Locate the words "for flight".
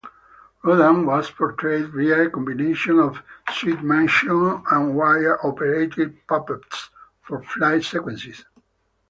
7.21-7.83